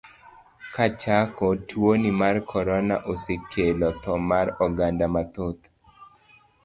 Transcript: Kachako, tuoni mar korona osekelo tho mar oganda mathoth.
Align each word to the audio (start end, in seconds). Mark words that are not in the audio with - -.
Kachako, 0.77 1.49
tuoni 1.73 2.11
mar 2.21 2.35
korona 2.53 2.95
osekelo 3.13 3.89
tho 4.03 4.13
mar 4.31 4.47
oganda 4.67 5.07
mathoth. 5.17 5.63